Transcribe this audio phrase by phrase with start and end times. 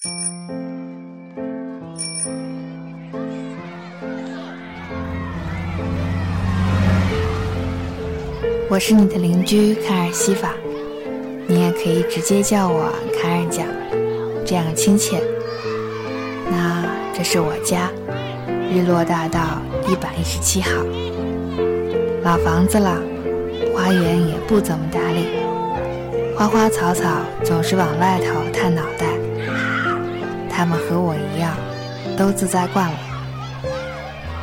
[0.00, 0.06] 我
[8.78, 10.54] 是你的邻居卡尔西法，
[11.48, 13.66] 你也可以直接叫我卡尔酱，
[14.46, 15.20] 这样亲切。
[16.48, 17.90] 那这是我家，
[18.72, 20.70] 日落大道一百一十七号，
[22.22, 23.02] 老房子了，
[23.74, 25.26] 花园也不怎么打理，
[26.36, 29.17] 花花草草总是往外头探脑袋。
[30.58, 31.54] 他们和我一样，
[32.16, 32.98] 都自在惯了，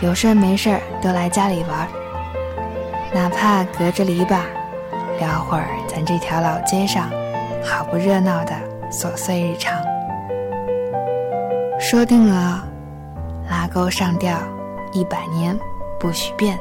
[0.00, 1.88] 有事没事都来家里玩。
[3.12, 4.38] 哪怕隔着篱笆，
[5.18, 7.10] 聊会儿咱这条老街上
[7.60, 8.52] 好不热闹的
[8.88, 9.76] 琐碎日常。
[11.80, 12.62] 说定了，
[13.50, 14.38] 拉钩上吊，
[14.92, 15.58] 一百年
[15.98, 16.56] 不许变。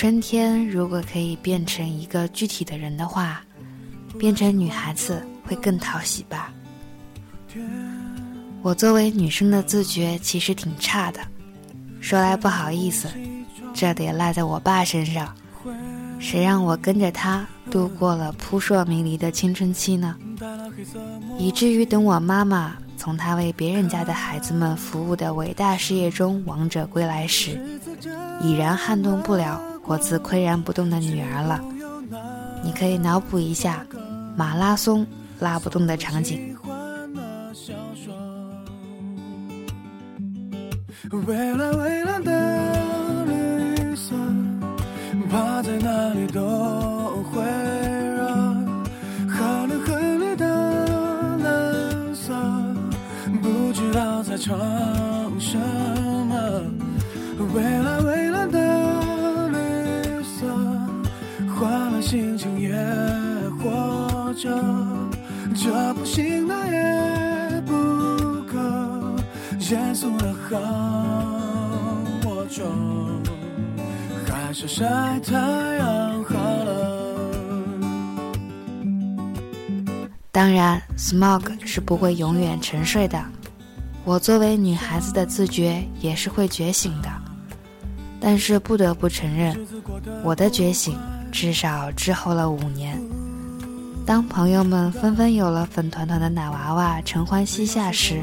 [0.00, 3.42] 春天如果可以变成一个具体的人的话，
[4.16, 6.52] 变成女孩子会更讨喜吧。
[8.62, 11.18] 我作为女生的自觉其实挺差的，
[12.00, 13.08] 说来不好意思，
[13.74, 15.34] 这得赖在我爸身上。
[16.20, 20.14] 谁让我跟着他度过了扑朔迷离的青春期呢？
[21.40, 27.60] 以至于等我妈妈从他为别人家的孩子们服务的伟大事业中王者归来时，
[28.40, 29.60] 已然撼动不了。
[29.88, 31.58] 我自岿然不动的女儿了，
[32.62, 33.86] 你可以脑补一下
[34.36, 35.06] 马拉松
[35.40, 36.54] 拉不动的场景。
[62.08, 62.74] 心情也
[63.58, 64.48] 活着，
[65.54, 67.74] 这不行那也不
[68.46, 69.14] 可，
[69.70, 70.56] 严肃的好
[72.24, 72.64] 我就
[74.26, 77.20] 还是晒太阳好了。
[80.32, 83.22] 当然，smog 是不会永远沉睡的，
[84.06, 87.08] 我作为女孩子的自觉也是会觉醒的，
[88.18, 89.54] 但是不得不承认，
[90.24, 90.96] 我的觉醒。
[91.30, 93.00] 至少滞后了五年。
[94.06, 98.22] 当朋友们纷纷有了粉团团的奶娃娃承欢膝下时，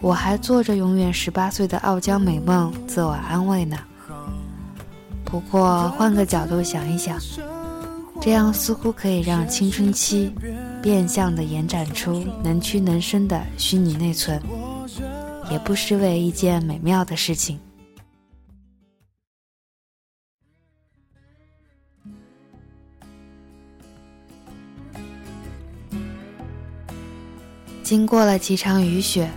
[0.00, 3.78] 我还做着永远十八岁的傲娇美梦，自我安慰呢。
[5.24, 7.18] 不过换个角度想一想，
[8.20, 10.32] 这样似乎可以让青春期
[10.82, 14.40] 变相的延展出能屈能伸的虚拟内存，
[15.50, 17.58] 也不失为一件美妙的事情。
[27.88, 29.30] 经过了几场雨雪，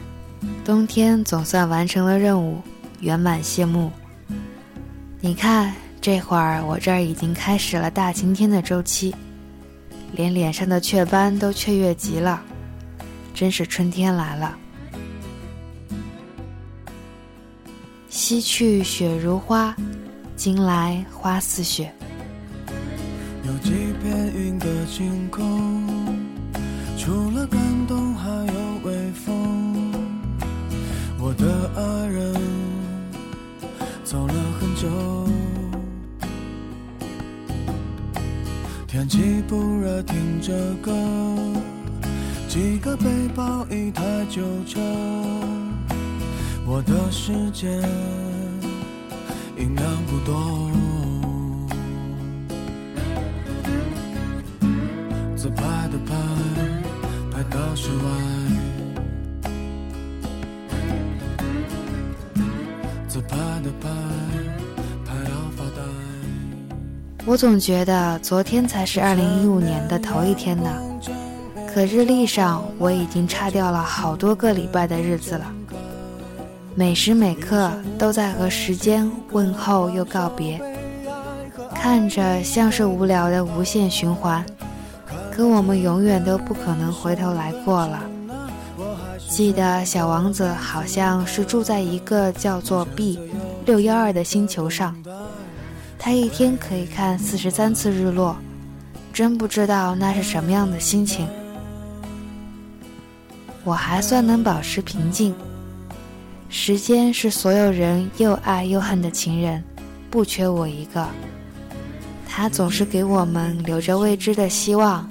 [0.65, 2.61] 冬天总算完成了任务，
[2.99, 3.89] 圆满谢幕。
[5.21, 9.15] 你看，这会儿我这儿已经开始了大晴天的周期，
[10.11, 12.41] 连脸上的雀斑都雀跃极了，
[13.33, 14.57] 真是春天来了。
[18.09, 19.73] 西去雪如花，
[20.35, 21.89] 今来花似雪。
[23.45, 23.71] 有几
[24.03, 25.87] 片云的晴空，
[28.15, 28.53] 还有
[28.83, 29.91] 微风
[31.19, 31.33] 我。
[31.41, 32.35] 的爱人
[34.03, 34.87] 走了很久，
[38.87, 40.53] 天气不热，听着
[40.83, 40.93] 歌，
[42.47, 44.79] 几个背包，一台旧车，
[46.67, 47.67] 我的世界
[49.57, 50.69] 音量不多，
[57.71, 58.03] 拍到室外。
[67.25, 70.69] 我总觉得昨天才是二零一五年的头一天呢，
[71.73, 75.45] 可日历上我已经差掉了好多个礼拜的日子了。
[76.75, 80.59] 每时每刻都在和时间问候又告别，
[81.75, 84.43] 看着像是无聊的无限循环，
[85.31, 88.03] 可我们永远都不可能回头来过了。
[89.29, 93.17] 记得小王子好像是住在一个叫做 B
[93.65, 94.95] 六幺二的星球上。
[95.97, 98.35] 他一天可以看四十三次日落，
[99.13, 101.27] 真不知道那是什么样的心情。
[103.63, 105.33] 我还算能保持平静。
[106.49, 109.63] 时间是所有人又爱又恨的情人，
[110.09, 111.07] 不缺我一个。
[112.27, 115.07] 他总是给我们留着未知的希望。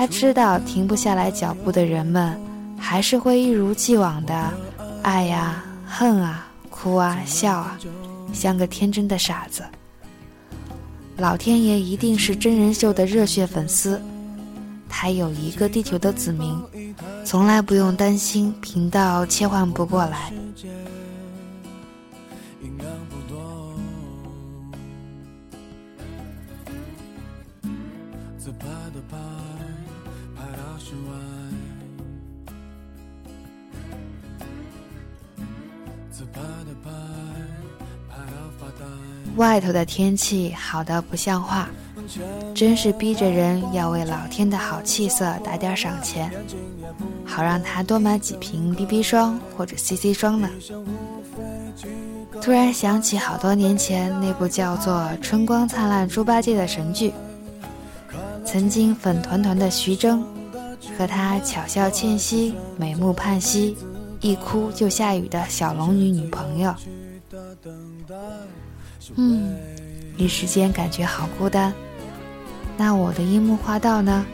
[0.00, 2.34] 他知道停不下来脚步的人们，
[2.78, 4.50] 还是会一如既往的
[5.02, 7.78] 爱呀、恨啊、哭啊、笑啊，
[8.32, 9.62] 像个天真的傻子。
[11.18, 14.00] 老天爷一定是真人秀的热血粉丝。
[14.88, 16.58] 他有一个地球的子民，
[17.22, 20.32] 从来不用担心频道切换不过来。
[39.40, 41.66] 外头的天气好的不像话。
[42.54, 46.30] 真是逼着人要为老天的好气色打点赏钱，
[47.24, 50.50] 好让他多买几瓶 BB 霜或者 CC 霜呢。
[52.42, 57.14] 突然想起好多年前那部叫做《春光灿烂猪八戒》的神剧，
[58.44, 60.22] 曾经粉团团的徐峥
[60.98, 63.74] 和他巧笑倩兮、美目盼兮、
[64.20, 66.74] 一哭就下雨的小龙女女朋友。
[69.16, 69.56] 嗯，
[70.16, 71.72] 一时间感觉好孤单。
[72.76, 74.24] 那我的樱木花道呢？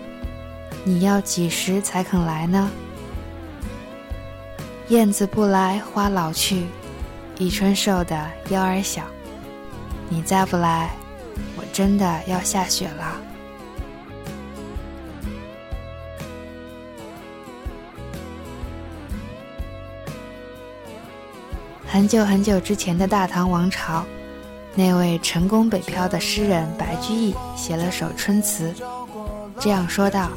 [0.84, 2.70] 你要几时才肯来呢？
[4.88, 6.67] 燕子不来花老去，
[7.38, 9.02] 一春瘦的腰儿小。
[10.08, 10.90] 你再不来，
[11.56, 13.20] 我真的要下雪了。
[21.84, 24.06] 很久很久之前的大唐王朝。
[24.78, 28.75] 那位成功北漂的诗人白居易写了首春词，
[29.58, 30.28] 这样说道：“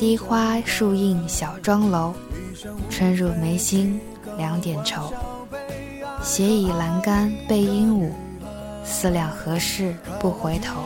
[0.00, 2.14] 低花树映小庄楼，
[2.88, 4.00] 春入眉心
[4.38, 5.12] 两点愁。
[6.22, 8.10] 斜倚栏杆背鹦鹉，
[8.82, 10.80] 思量何事不回头。”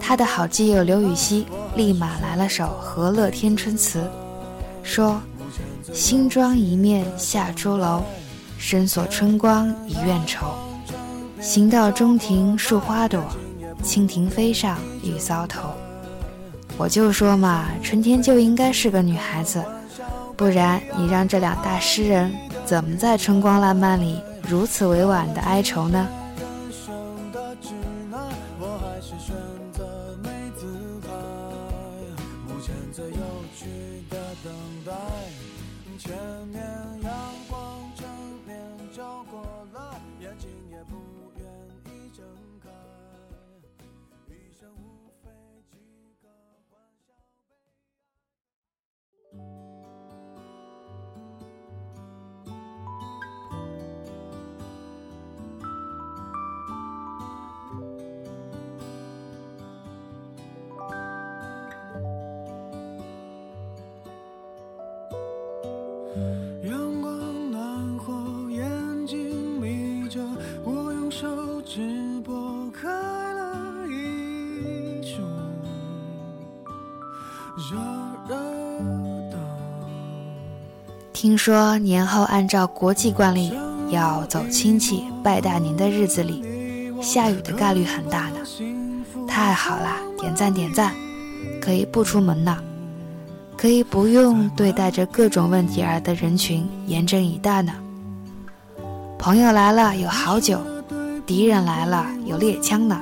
[0.00, 4.00] 他的好基友刘禹锡立马来了首《和乐天春词》，
[4.82, 5.20] 说
[5.94, 8.02] ：“新妆一面下朱楼。”
[8.66, 10.46] 深锁春光一院愁，
[11.38, 13.22] 行到中庭树花朵，
[13.82, 15.68] 蜻蜓飞上玉搔头。
[16.78, 19.62] 我就说嘛，春天就应该是个女孩子，
[20.34, 22.32] 不然你让这两大诗人
[22.64, 24.18] 怎么在春光烂漫里
[24.48, 26.08] 如此委婉的哀愁呢？
[81.24, 83.50] 听说年后按照国际惯例
[83.88, 86.44] 要走亲戚拜大年的日子里，
[87.00, 88.36] 下雨的概率很大呢。
[89.26, 90.92] 太好啦，点赞点赞，
[91.62, 92.58] 可以不出门呢，
[93.56, 97.72] 可以不用对带着各种问题而的人群严阵以待呢。
[99.18, 100.60] 朋友来了有好酒，
[101.24, 103.00] 敌人来了有猎枪呢。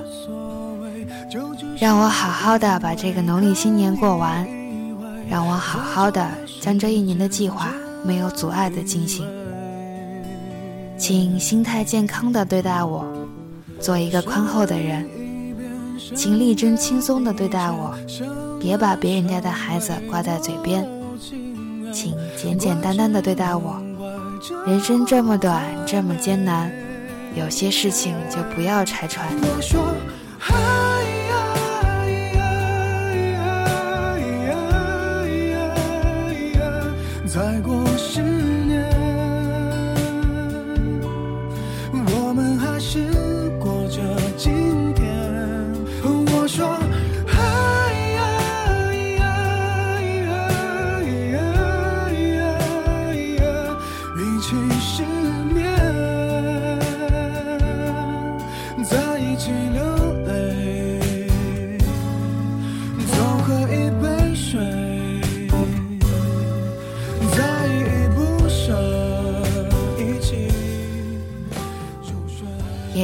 [1.76, 4.46] 让我好好的把这个农历新年过完，
[5.28, 7.74] 让我好好的将这一年的计划。
[8.04, 9.26] 没有阻碍的进行，
[10.98, 13.04] 请心态健康的对待我，
[13.80, 15.08] 做一个宽厚的人，
[16.14, 17.94] 请力争轻松的对待我，
[18.60, 20.86] 别把别人家的孩子挂在嘴边，
[21.92, 23.80] 请简简单单的对待我。
[24.66, 26.70] 人生这么短，这么艰难，
[27.36, 29.26] 有些事情就不要拆穿。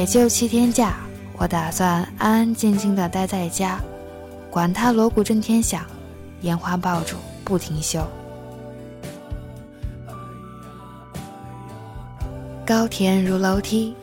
[0.09, 0.97] 就七天假，
[1.37, 3.79] 我打算安安静静的待在家，
[4.49, 5.85] 管他锣鼓震天响，
[6.41, 8.03] 烟花爆竹不停休。
[12.65, 13.93] 高田如楼梯，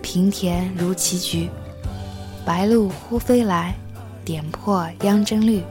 [0.00, 1.50] 平田如棋局，
[2.46, 3.74] 白鹭忽飞来，
[4.24, 5.62] 点破央针绿。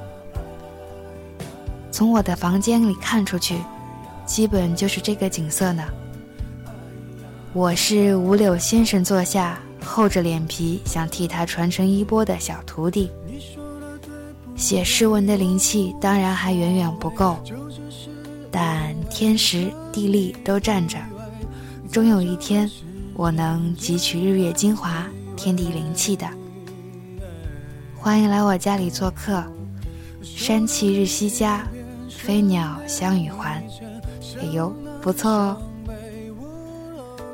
[1.91, 3.57] 从我的房间里看出去，
[4.27, 5.83] 基本就是这个景色呢。
[7.51, 13.09] 我是五柳先生座下厚着脸皮想替他传承衣钵的小徒弟，
[14.55, 17.37] 写诗文的灵气当然还远远不够，
[18.49, 20.97] 但天时地利都占着，
[21.91, 22.69] 终有一天
[23.13, 26.27] 我能汲取日月精华、天地灵气的。
[27.97, 29.43] 欢迎来我家里做客，
[30.23, 31.65] 山气日夕佳。
[32.09, 33.63] 飞鸟相与还，
[34.39, 34.71] 哎呦，
[35.01, 35.57] 不错哦。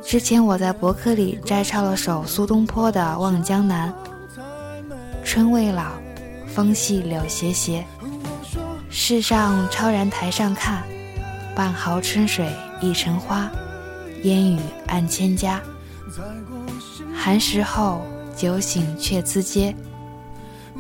[0.07, 3.93] 之前我在博客里摘抄了首苏东坡的《望江南》
[5.21, 5.91] ：“春未老，
[6.47, 7.85] 风细柳斜斜。
[8.89, 10.81] 世上超然台上看，
[11.53, 12.49] 半壕春水
[12.79, 13.51] 一城花，
[14.23, 15.61] 烟雨暗千家。
[17.13, 18.01] 寒食后，
[18.33, 19.75] 酒醒却自嗟。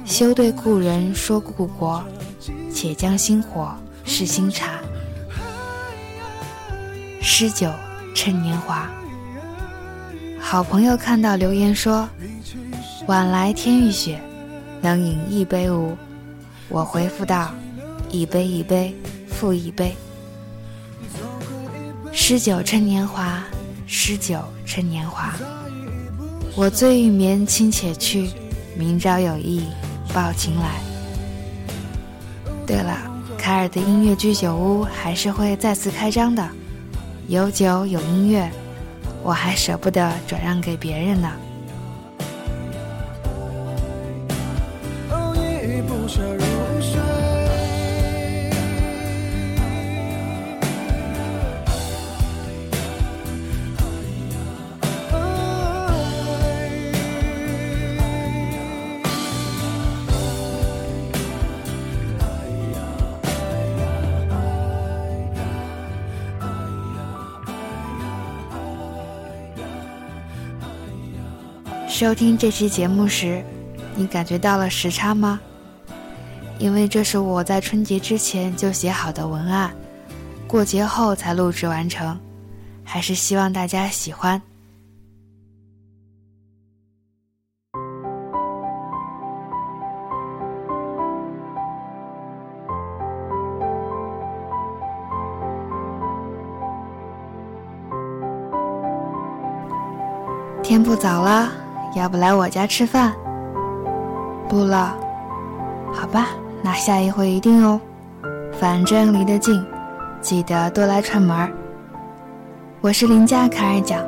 [0.05, 2.01] 休对故人说故国，
[2.73, 3.75] 且将新火。”
[4.09, 4.79] 试新茶，
[7.21, 7.69] 诗酒
[8.15, 8.89] 趁年华。
[10.49, 12.07] 好朋友看到留言说
[13.05, 14.17] ：“晚来天欲雪，
[14.79, 15.93] 能饮一杯无？”
[16.71, 17.51] 我回复道
[18.09, 18.95] ：“一杯一杯，
[19.27, 19.93] 复一杯。
[22.13, 23.43] 诗酒趁年华，
[23.87, 25.35] 诗酒趁年华。
[26.55, 28.29] 我醉欲眠卿且去，
[28.77, 29.65] 明朝有意
[30.13, 30.79] 抱琴来。”
[32.65, 32.97] 对了。
[33.37, 36.49] 凯尔的音乐居酒屋还是会再次开张的，
[37.27, 38.49] 有酒有音乐，
[39.27, 41.29] 我还舍不得转让给别人呢。
[71.99, 73.43] 收听这期节目时，
[73.95, 75.39] 你感觉到了时差吗？
[76.59, 79.73] 因为这是我在春节之前就写好的文案，
[80.45, 82.15] 过节后才录制完成，
[82.83, 84.39] 还是希望大家喜欢。
[100.61, 101.51] 天不早了。
[101.97, 103.11] 要不来我家吃饭？
[104.47, 104.95] 不了，
[105.91, 106.27] 好吧，
[106.61, 107.81] 那下一回一定哦。
[108.59, 109.65] 反正离得近，
[110.21, 111.51] 记得多来串门儿。
[112.81, 113.99] 我是邻家卡尔讲，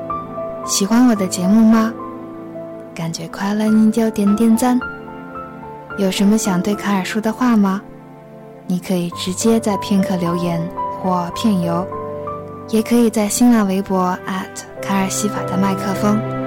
[0.66, 1.92] 喜欢我的节目吗？
[2.94, 4.80] 感觉快乐你就点点赞。
[5.98, 7.82] 有什么想对卡尔说的话吗？
[8.68, 10.62] 你可以直接在片刻留言
[11.02, 11.86] 或片邮，
[12.70, 14.16] 也可以在新浪微博
[14.80, 16.39] 卡尔西法的麦克风。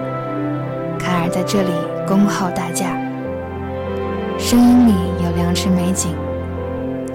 [1.13, 1.69] 卡尔在这里
[2.09, 2.99] 恭候大驾，
[4.39, 6.17] 声音里有良辰美景，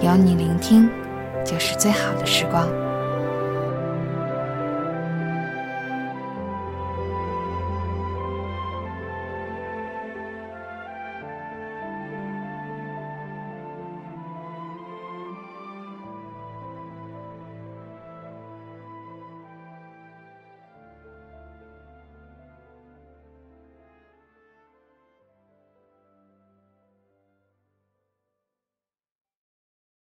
[0.00, 0.88] 有你聆听，
[1.44, 2.68] 就是最好的时光。